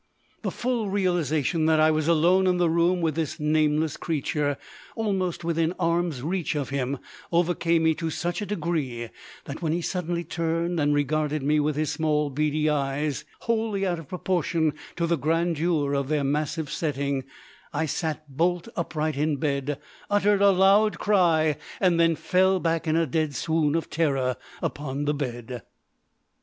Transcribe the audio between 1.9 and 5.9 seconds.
was alone in the room with this nameless creature, almost within